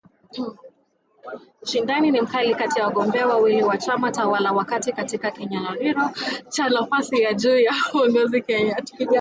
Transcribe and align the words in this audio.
ushindani 1.63 2.11
ni 2.11 2.21
mkali 2.21 2.55
kati 2.55 2.79
ya 2.79 2.85
wagombea 2.85 3.27
wawili 3.27 3.63
wa 3.63 3.77
chama 3.77 4.11
tawala 4.11 4.51
wakati 4.51 4.93
katika 4.93 5.31
kinyang’anyiro 5.31 6.09
cha 6.49 6.69
nafasi 6.69 7.21
ya 7.21 7.33
juu 7.33 7.59
ya 7.59 7.73
uongozi 7.93 8.41
Kenya. 8.41 8.83